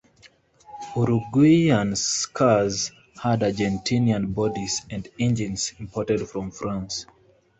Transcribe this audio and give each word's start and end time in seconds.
Uruguayan 0.97 1.93
cars 2.33 2.91
had 3.21 3.41
Argentinian 3.41 4.33
bodies 4.33 4.81
and 4.89 5.07
engines 5.19 5.73
imported 5.79 6.27
from 6.27 6.49
France. 6.49 7.05